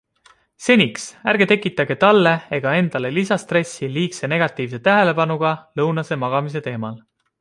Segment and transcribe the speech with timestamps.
[0.67, 1.03] Seniks,
[1.33, 6.99] ärge tekitage talle ega endale lisastressi liigse negatiivse tähelepanuga lõunase magamise teemal.